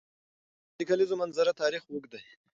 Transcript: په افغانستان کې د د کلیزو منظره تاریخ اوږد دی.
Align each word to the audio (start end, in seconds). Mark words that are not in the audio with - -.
په 0.03 0.05
افغانستان 0.05 0.71
کې 0.75 0.79
د 0.79 0.79
د 0.87 0.87
کلیزو 0.89 1.15
منظره 1.21 1.51
تاریخ 1.61 1.83
اوږد 1.87 2.09
دی. 2.13 2.23